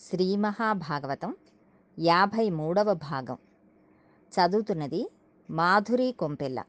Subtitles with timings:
[0.00, 1.36] శ్రీ మహాభాగవతం
[1.98, 3.38] యాభై మూడవ భాగం.
[4.32, 5.10] చదువుతున్నది
[5.50, 6.62] మాధురి కొంపెల్ల.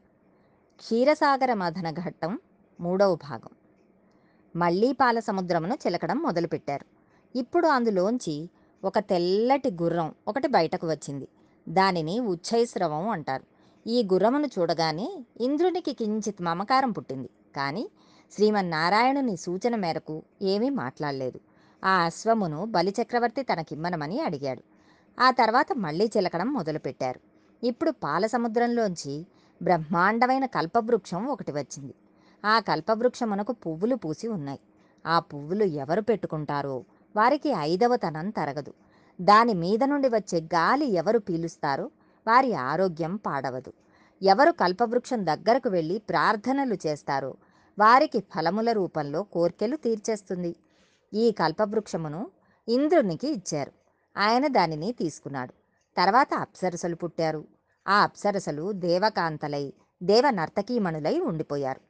[0.76, 2.38] క్షీరసాగర మథన ఘట్టం
[2.80, 3.48] మూడవ భాగం.
[4.56, 6.86] మళ్ళీ పాల సముద్రమును చిలకడం మొదలుపెట్టారు.
[7.38, 8.48] ఇప్పుడు అందులోంచి
[8.84, 11.28] ఒక తెల్లటి గుర్రం ఒకటి బయటకు వచ్చింది.
[11.68, 13.44] దానిని ఉచ్చైస్రవం అంటారు.
[13.86, 17.30] ఈ గుర్రమును చూడగానే ఇంద్రునికి కించిత్ మమకారం పుట్టింది.
[17.56, 17.90] కానీ
[18.32, 21.40] శ్రీమన్నారాయణుని సూచన మేరకు ఏమీ మాట్లాడలేదు.
[21.84, 24.62] ఆ అశ్వమును బలిచక్రవర్తి తనకిమ్మనమని అడిగాడు.
[25.20, 27.20] ఆ తర్వాత మళ్ళీ చిలకడం మొదలుపెట్టారు.
[27.64, 29.26] ఇప్పుడు పాల సముద్రంలోంచి
[29.62, 31.94] బ్రహ్మాండమైన కల్పవృక్షం ఒకటి వచ్చింది.
[32.44, 34.60] ఆ కల్పవృక్షమునకు పువ్వులు పూసి ఉన్నాయి.
[35.06, 36.84] ఆ పువ్వులు ఎవరు పెట్టుకుంటారో
[37.16, 38.72] వారికి ఐదవతనం తరగదు.
[39.20, 41.90] దాని మీద నుండి వచ్చే గాలి ఎవరు పీలుస్తారో
[42.26, 43.72] వారి ఆరోగ్యం పాడవదు.
[44.22, 47.34] ఎవరు కల్పవృక్షం దగ్గరకు వెళ్ళి ప్రార్థనలు చేస్తారో
[47.78, 50.56] వారికి ఫలముల రూపంలో కోర్కెలు తీర్చేస్తుంది.
[51.14, 52.30] ఈ కల్పవృక్షమును
[52.68, 53.72] ఇంద్రునికి ఇచ్చారు.
[54.16, 55.54] ఆయన దానిని తీసుకున్నాడు.
[55.96, 57.44] తర్వాత అప్సరసలు పుట్టారు.
[57.88, 61.80] ఆ అప్సరసలు దేవకాంతలై దేవ నర్తకీమణులై ఉండిపోయారు.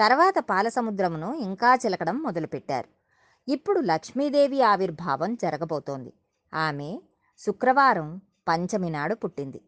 [0.00, 2.88] తర్వాత పాలసముద్రమును ఇంకా చిలకడం మొదలుపెట్టారు.
[3.50, 6.12] ఇప్పుడు లక్ష్మీదేవి ఆవిర్భావం జరగబోతోంది.
[6.54, 7.00] ఆమె
[7.38, 9.60] శుక్రవారం పంచమి నాడు పుట్టింది.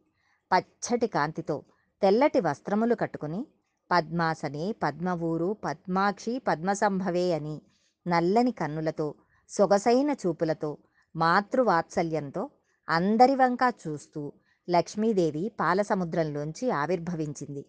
[0.57, 1.63] పచ్చటి కాంతితో
[2.03, 3.47] తెల్లటి వస్త్రములు కట్టుకుని
[3.91, 7.63] పద్మాసని పద్మవూరు పద్మాక్షి పద్మసంభవే అని
[8.11, 9.07] నల్లని కన్నులతో
[9.49, 10.71] సొగసైన చూపులతో
[11.15, 12.43] మాతృవాత్సల్యంతో
[12.89, 14.23] అందరి వంకా చూస్తూ
[14.69, 17.63] లక్ష్మీదేవి పాలసముద్రంలోంచి ఆవిర్భవించింది.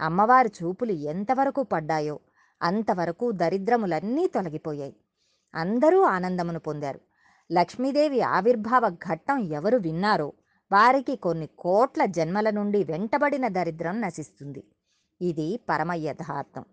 [0.00, 2.16] అమ్మవారి చూపులు ఎంతవరకు పడ్డాయో
[2.60, 4.96] అంతవరకు దరిద్రములన్నీ తొలగిపోయాయి.
[5.54, 7.00] అందరూ ఆనందమును పొందారు.
[7.50, 10.28] లక్ష్మీదేవి ఆవిర్భావ ఘట్టం ఎవరు విన్నారో
[10.70, 14.62] వారికి కొన్ని కోట్ల జన్మల నుండి వెంటబడిన దరిద్రం నశిస్తుంది.
[15.20, 16.64] ఇది పరమ యథార్థం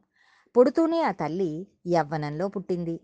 [0.55, 2.99] పుడుతూనే ఆ తల్లి యవ్వనంలో పుట్టింది.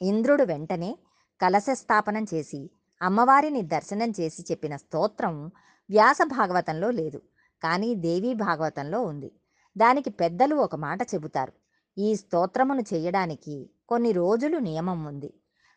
[0.00, 0.98] ఇంద్రుడు వెంటనే
[1.40, 2.70] కలశ స్థాపనం చేసి
[3.02, 5.52] అమ్మవారిని దర్శనం చేసి చెప్పిన స్తోత్రం
[5.90, 7.22] వ్యాస భాగవతంలో లేదు
[7.62, 9.30] కానీ దేవీ భాగవతంలో ఉంది.
[9.76, 11.52] దానికి పెద్దలు ఒక మాట చెబుతారు.
[11.98, 15.30] ఈ స్తోత్రమును చేయడానికి కొన్ని రోజులు నియమం ఉంది.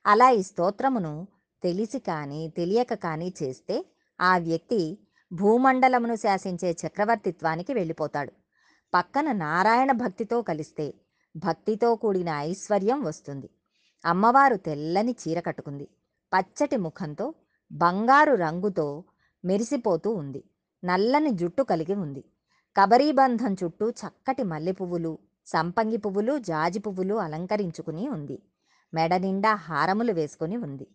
[0.05, 1.27] అలా ఈ స్తోత్రమును
[1.63, 3.85] తెలిసి కానీ తెలియక కానీ చేస్తే
[4.19, 4.99] ఆ వ్యక్తి
[5.31, 8.31] భూమండలమును శాసించే చక్రవర్తిత్వానికి వెళ్ళిపోతాడు.
[8.93, 10.93] పక్కన నారాయణ భక్తితో కలిస్తే
[11.35, 13.49] భక్తితో కూడిన ఐశ్వర్యం వస్తుంది.
[14.05, 15.87] అమ్మవారు తెల్లని చీర కట్టుకుంది.
[16.33, 17.33] పచ్చటి ముఖంతో
[17.71, 19.03] బంగారు రంగుతో
[19.45, 20.43] మెరిసిపోతూ ఉంది.
[20.83, 22.23] నల్లని జుట్టు కలిగి ఉంది.
[22.77, 28.43] కబరీబంధం చుట్టూ చక్కటి మల్లె పువ్వులు సంపంగి పువ్వులు జాజి పువ్వులు అలంకరించుకుని ఉంది.
[28.93, 30.87] మెడ నిండా హారములు వేసుకుని ఉంది.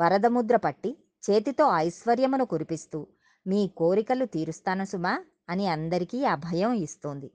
[0.00, 0.96] వరదముద్ర పట్టి
[1.30, 3.06] చేతితో ఐశ్వర్యమును కురిపిస్తూ
[3.46, 7.30] మీ కోరికలు తీరుస్తాను సుమా అని అందరికీ అభయం ఇస్తోంది.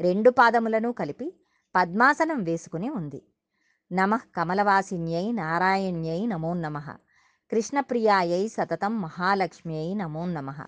[0.00, 1.40] రెండు పాదములను కలిపి
[1.76, 3.22] పద్మాసనం వేసుకుని ఉంది.
[3.92, 6.78] నమ కమలవాసిన్యై నారాయణ్యై నమో నమ.
[7.50, 10.66] కృష్ణప్రియాయై సతతం మహాలక్ష్మ్యై నమో నమ.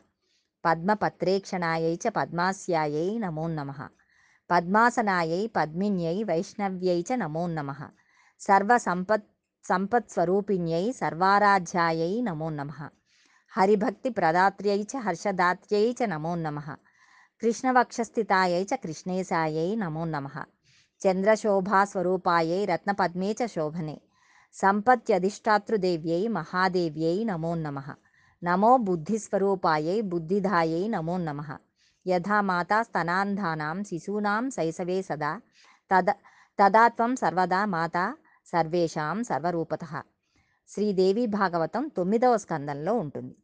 [0.64, 3.72] పద్మపత్రేక్షణాయై చ పద్మాస్యాయై నమో నమ.
[4.50, 7.72] పద్మాసనాయై పద్మిన్యై వైష్ణవ్యై చ నమో నమ.
[8.40, 9.24] సర్వసంపత్
[9.64, 12.70] సంపత్స్వరూపిణ్యై సర్వారాధ్యాయై నమో నమ.
[13.48, 16.76] హరిభక్తి ప్రదాత్ర్యై చ హర్షదాత్ర్యై చ నమో నమ.
[17.42, 20.26] కృష్ణవక్షస్థితాయై చ కృష్ణేశాయై నమో నమ.
[21.00, 24.00] చంద్రశోభాస్వరూపాయై రత్నపద్మే చ శోభనే.
[24.54, 27.82] సంపత్యధిష్టాతృదేవ్యై మహాదేవ్యై నమో నమ.
[28.44, 31.58] నమో బుద్ధిస్వరూపాయై బుద్ధిధాయై నమో నమ.
[32.06, 35.40] యథా మాతా స్తనాంధానాం శిశూనాం శైశవే సదా.
[35.94, 36.10] తద
[36.58, 38.16] తదా త్వం సర్వదా మాతా
[38.46, 40.02] సర్వేషాం సర్వరూపత.
[40.68, 43.36] శ్రీదేవి భాగవతం తొమ్మిదవ స్కందంలో ఉంటుంది.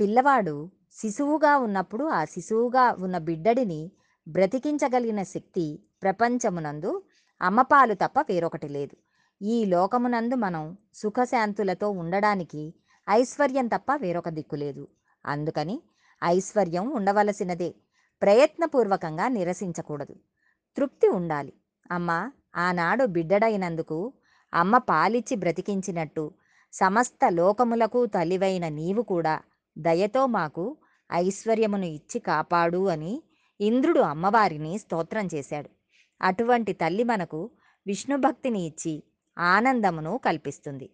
[0.00, 3.90] పిల్లవాడు శిశువుగా ఉన్నప్పుడు ఆ శిశువుగా ఉన్న బిడ్డడిని
[4.28, 7.02] బ్రతికించగలిగిన శక్తి ప్రపంచమునందు
[7.42, 8.96] అమ్మపాలు తప్ప వేరొకటి లేదు.
[9.42, 12.74] ఈ లోకమునందు మనం సుఖశాంతులతో ఉండడానికి
[13.10, 14.88] ఐశ్వర్యం తప్ప వేరొక దిక్కు లేదు.
[15.26, 15.82] అందుకని
[16.24, 17.74] ఐశ్వర్యం ఉండవలసినదే.
[18.22, 20.16] ప్రయత్నపూర్వకంగా నిరసించకూడదు.
[20.76, 21.52] తృప్తి ఉండాలి.
[21.90, 24.12] అమ్మ ఆనాడు బిడ్డడైనందుకు
[24.54, 26.24] అమ్మ పాలిచ్చి బ్రతికించినట్టు
[26.72, 29.34] సమస్త లోకములకు తల్లివైన నీవు కూడా
[29.78, 30.76] దయతో మాకు
[31.12, 33.22] ఐశ్వర్యమును ఇచ్చి కాపాడు అని
[33.60, 35.70] ఇంద్రుడు అమ్మవారిని స్తోత్రం చేశాడు.
[36.22, 37.50] అటువంటి తల్లి మనకు
[37.86, 39.02] విష్ణుభక్తిని ఇచ్చి
[39.38, 40.90] ఆనందమును కల్పిస్తుంది.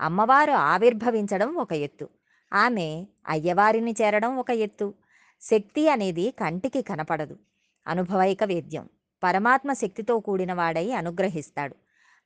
[0.00, 2.08] అమ్మవారు ఆవిర్భవించడం ఒక ఎత్తు.
[2.52, 4.94] ఆమె అయ్యవారిని చేరడం ఒక ఎత్తు.
[5.42, 7.38] శక్తి అనేది కంటికి కనపడదు.
[7.86, 8.88] అనుభవైక వేద్యం.
[9.24, 11.74] పరమాత్మ శక్తితో కూడిన వాడై అనుగ్రహిస్తాడు.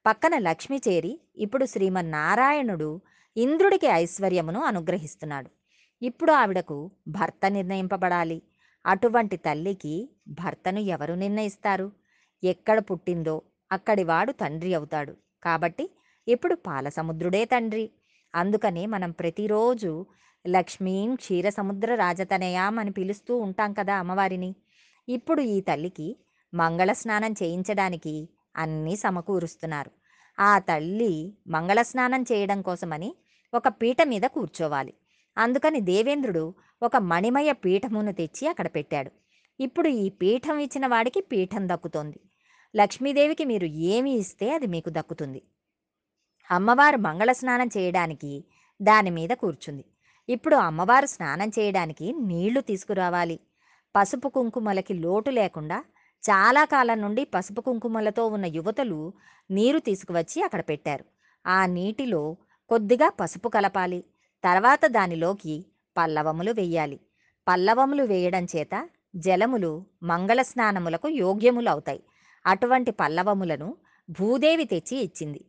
[0.07, 3.01] పక్కన లక్ష్మి చేరి ఇప్పుడు శ్రీమన్నారాయణుడు
[3.37, 5.60] ఇంద్రుడికి ఐశ్వర్యమును అనుగ్రహిస్తున్నాడు.
[6.03, 8.43] ఇప్పుడు ఆవిడకు భర్త నిర్ణయింపబడాలి.
[8.87, 9.95] అటువంటి తల్లికి
[10.29, 11.93] భర్తను ఎవరు నిర్ణయిస్తారు?
[12.45, 13.43] ఎక్కడ పుట్టిందో
[13.73, 15.15] అక్కడి వాడు తండ్రి అవుతాడు.
[15.43, 15.91] కాబట్టి
[16.29, 17.91] ఇప్పుడు పాలసముద్రుడే తండ్రి.
[18.35, 20.07] అందుకనే మనం ప్రతిరోజు
[20.47, 24.55] లక్ష్మీం క్షీరసముద్ర రాజతనయాం అని పిలుస్తూ ఉంటాం కదా అమ్మవారిని.
[25.09, 26.17] ఇప్పుడు ఈ తల్లికి
[26.55, 29.91] మంగళ స్నానం చేయించడానికి అన్నీ సమకూరుస్తున్నారు.
[30.39, 31.13] ఆ తల్లి
[31.47, 33.11] మంగళ స్నానం చేయడం కోసమని
[33.55, 34.93] ఒక పీట మీద కూర్చోవాలి.
[35.39, 39.11] అందుకని దేవేంద్రుడు ఒక మణిమయ పీఠమును తెచ్చి అక్కడ పెట్టాడు.
[39.61, 42.21] ఇప్పుడు ఈ పీఠం ఇచ్చిన వాడికి పీఠం దక్కుతోంది.
[42.77, 45.43] లక్ష్మీదేవికి మీరు ఏమి ఇస్తే అది మీకు దక్కుతుంది.
[46.51, 48.45] అమ్మవారు మంగళ స్నానం చేయడానికి
[48.83, 49.85] దాని మీద కూర్చుంది.
[50.29, 53.41] ఇప్పుడు అమ్మవారు స్నానం చేయడానికి నీళ్ళు తీసుకురావాలి.
[53.97, 55.85] పసుపు కుంకుమలకి లోటు లేకుండా
[56.31, 59.13] చాలా కాలం నుండి పసుపు కుంకుమలతో ఉన్న యువతలు
[59.51, 61.05] నీరు తీసుకువచ్చి అక్కడ పెట్టారు.
[61.47, 62.37] ఆ నీటిలో
[62.69, 64.05] కొద్దిగా పసుపు కలపాలి.
[64.45, 65.67] తర్వాత దానిలోకి
[65.97, 67.01] పల్లవములు వెయ్యాలి.
[67.49, 69.71] పల్లవములు వేయడం చేత జలములు
[70.03, 72.03] మంగళ స్నానములకు యోగ్యములు అవుతాయి.
[72.47, 73.77] అటువంటి పల్లవములను
[74.11, 75.41] భూదేవి తెచ్చి ఇచ్చింది.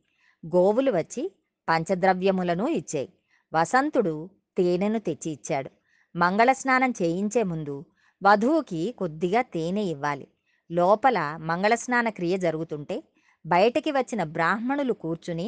[0.43, 1.31] గోవులు వచ్చి
[1.69, 3.09] పంచద్రవ్యములను ఇచ్చాయి.
[3.53, 5.69] వసంతుడు తేనెను తెచ్చి ఇచ్చాడు.
[6.15, 7.85] మంగళ స్నానం చేయించే ముందు
[8.23, 10.27] వధువుకి కొద్దిగా తేనె ఇవ్వాలి.
[10.71, 13.03] లోపల మంగళస్నాన క్రియ జరుగుతుంటే
[13.45, 15.47] బయటికి వచ్చిన బ్రాహ్మణులు కూర్చుని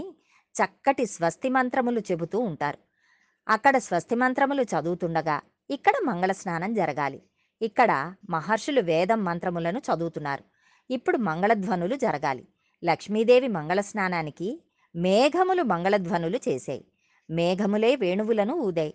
[0.56, 2.80] చక్కటి స్వస్తి మంత్రములు చెబుతూ ఉంటారు.
[3.48, 5.38] అక్కడ స్వస్తి మంత్రములు చదువుతుండగా
[5.70, 7.20] ఇక్కడ మంగళ స్నానం జరగాలి.
[7.62, 7.92] ఇక్కడ
[8.30, 10.44] మహర్షులు వేదం మంత్రములను చదువుతున్నారు.
[10.90, 12.44] ఇప్పుడు మంగళధ్వనులు జరగాలి.
[12.84, 14.62] లక్ష్మీదేవి మంగళ స్నానానికి
[14.96, 16.84] మేఘములు మంగళధ్వనులు చేశాయి
[17.30, 18.94] మేఘములే వేణువులను ఊదాయి.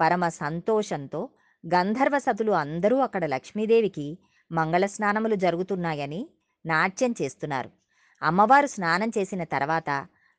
[0.00, 1.20] పరమ సంతోషంతో
[1.64, 4.18] గంధర్వ సతులు అందరూ అక్కడ లక్ష్మీదేవికి
[4.50, 6.28] మంగళ స్నానములు జరుగుతున్నాయని
[6.66, 7.70] నాట్యం చేస్తున్నారు.
[8.22, 9.90] అమ్మవారు స్నానం చేసిన తర్వాత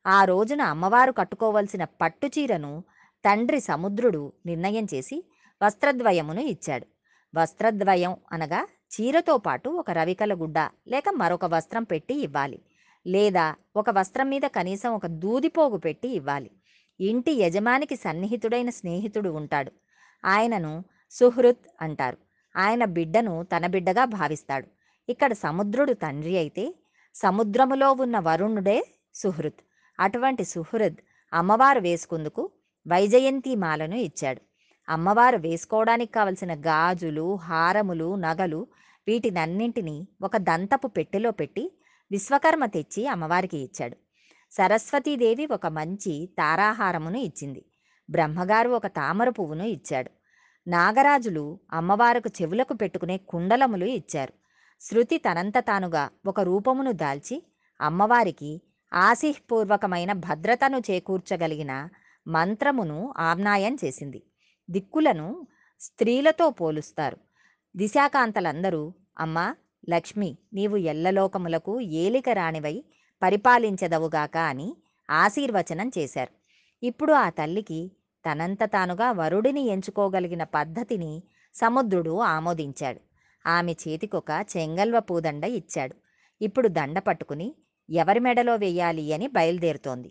[0.06, 2.72] ఆ రోజున అమ్మవారు కట్టుకోవలసిన పట్టు చీరను
[3.24, 5.24] తండ్రి సముద్రుడు నిర్ణయం చేసి
[5.64, 6.86] వస్త్రద్వయమును ఇచ్చాడు.
[7.34, 10.58] వస్త్రద్వయం అనగా చీరతో పాటు ఒక రవికల గుడ్డ
[10.88, 12.62] లేక మరొక వస్త్రం పెట్టి ఇవ్వాలి.
[13.06, 16.50] లేదా ఒక వస్త్రం మీద కనీసం ఒక దూదిపోగు పెట్టి ఇవ్వాలి.
[17.00, 19.72] ఇంటి యజమానికి సన్నిహితుడైన స్నేహితుడు ఉంటాడు.
[20.24, 22.18] ఆయనను సుహృత్ అంటారు.
[22.56, 24.66] ఆయన బిడ్డను తన బిడ్డగా భావిస్తాడు.
[25.08, 26.74] ఇక్కడ సముద్రుడు తండ్రి అయితే
[27.14, 28.82] సముద్రములో ఉన్న వరుణుడే
[29.14, 29.60] సుహృత్.
[30.00, 30.96] అటువంటి సుహృద్
[31.32, 32.50] అమ్మవారు వేసుకుందుకు
[32.86, 34.40] వైజయంతి మాలను ఇచ్చాడు.
[34.88, 38.66] అమ్మవారు వేసుకోవడానికి కావలసిన గాజులు హారములు నగలు
[39.08, 41.72] వీటినన్నింటినీ ఒక దంతపు పెట్టెలో పెట్టి
[42.10, 43.96] విశ్వకర్మ తెచ్చి అమ్మవారికి ఇచ్చాడు.
[44.50, 47.64] సరస్వతీదేవి ఒక మంచి తారాహారమును ఇచ్చింది.
[48.10, 50.10] బ్రహ్మగారు ఒక తామర పువ్వును ఇచ్చాడు.
[50.66, 54.32] నాగరాజులు అమ్మవారికి చెవులకు పెట్టుకునే కుండలములు ఇచ్చారు.
[54.80, 57.42] శృతి తనంత తానుగా ఒక రూపమును దాల్చి
[57.80, 58.62] అమ్మవారికి
[58.92, 61.88] ఆశీపూర్వకమైన భద్రతను చేకూర్చగలిగిన
[62.26, 64.22] మంత్రమును ఆమ్నాయం చేసింది.
[64.70, 65.46] దిక్కులను
[65.80, 67.18] స్త్రీలతో పోలుస్తారు.
[67.76, 69.56] దిశాకాంతలందరూ అమ్మా
[69.88, 72.84] లక్ష్మి నీవు ఎల్లలోకములకు ఏలిక రాణివై
[73.22, 74.76] పరిపాలించదవుగాక అని
[75.10, 76.32] ఆశీర్వచనం చేశారు.
[76.82, 77.92] ఇప్పుడు ఆ తల్లికి
[78.24, 81.22] తనంత తానుగా వరుడిని ఎంచుకోగలిగిన పద్ధతిని
[81.54, 83.00] సముద్రుడు ఆమోదించాడు.
[83.46, 85.94] ఆమె చేతికొక చెంగల్వ పూదండ ఇచ్చాడు.
[86.40, 87.54] ఇప్పుడు దండ పట్టుకుని
[87.90, 90.10] ఎవరి మెడలో వెయ్యాలి అని బయలుదేరుతోంది.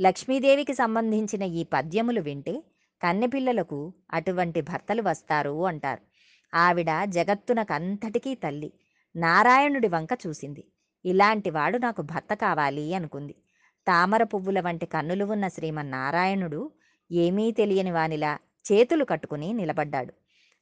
[0.00, 2.64] లక్ష్మీదేవికి సంబంధించిన ఈ పద్యములు వింటే
[3.02, 6.00] కన్నెపిల్లలకు అటువంటి భర్తలు వస్తారు అంటారు.
[6.54, 8.72] ఆవిడ జగత్తునకంతటికీ తల్లి.
[9.16, 10.64] నారాయణుడి వంక చూసింది.
[11.04, 13.34] ఇలాంటివాడు నాకు భర్త కావాలి అనుకుంది.
[13.86, 16.72] తామర పువ్వుల వంటి కన్నులు ఉన్న శ్రీమన్నారాయణుడు
[17.12, 18.38] ఏమీ తెలియని వానిలా
[18.72, 20.14] చేతులు కట్టుకుని నిలబడ్డాడు.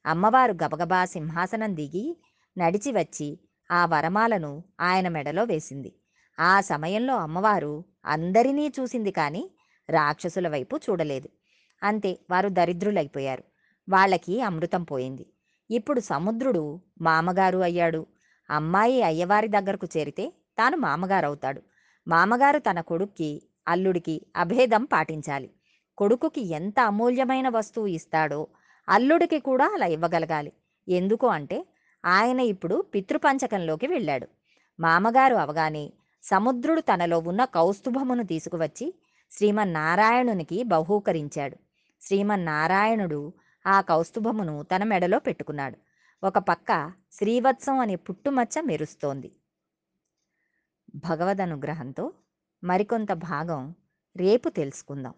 [0.05, 2.21] అమ్మవారు గబగబా సింహాసనం దిగి
[2.57, 3.39] నడిచి వచ్చి
[3.71, 5.93] ఆ వరమాలను ఆయన మెడలో వేసింది.
[6.39, 7.73] ఆ సమయంలో అమ్మవారు
[8.05, 9.43] అందరినీ చూసింది కానీ
[9.89, 11.29] రాక్షసుల వైపు చూడలేదు.
[11.83, 13.43] అంతే వారు దరిద్రులైపోయారు.
[13.89, 15.25] వాళ్ళకి అమృతం పోయింది.
[15.69, 16.63] ఇప్పుడు సముద్రుడు
[17.01, 18.01] మామగారు అయ్యాడు.
[18.49, 21.61] అమ్మాయి అయ్యవారి దగ్గరకు చేరితే తాను మామగారు అవుతాడు
[22.07, 23.29] మామగారు తన కొడుక్కి
[23.67, 25.49] అల్లుడికి అభేదం పాటించాలి.
[25.97, 28.47] కొడుకుకి ఎంత అమూల్యమైన వస్తువు ఇస్తాడో
[28.87, 30.51] అల్లుడికి కూడా అలా ఇవ్వగలగాలి.
[30.87, 31.57] ఎందుకు అంటే
[32.05, 34.27] ఆయన ఇప్పుడు పితృపంచకంలోకి వెళ్ళాడు.
[34.79, 35.85] మామగారు అవగానే
[36.23, 38.95] సముద్రుడు తనలో ఉన్న కౌస్తుభమును తీసుకువచ్చి
[39.31, 41.57] శ్రీమన్నారాయణునికి బహూకరించాడు.
[42.01, 43.33] శ్రీమన్నారాయణుడు
[43.67, 45.77] ఆ కౌస్తుభమును తన మెడలో పెట్టుకున్నాడు.
[46.23, 49.31] ఒక పక్క శ్రీవత్సం అనే పుట్టుమచ్చ మెరుస్తోంది.
[50.95, 52.13] భగవద్ అనుగ్రహంతో
[52.63, 53.75] మరికొంత భాగం
[54.17, 55.13] రేపు తెలుసుకుందాం.